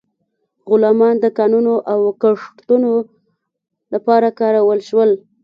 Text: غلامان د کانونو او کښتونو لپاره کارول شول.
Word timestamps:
غلامان 0.69 1.15
د 1.23 1.25
کانونو 1.37 1.73
او 1.91 1.99
کښتونو 2.21 2.91
لپاره 3.93 4.27
کارول 4.39 4.79
شول. 4.89 5.11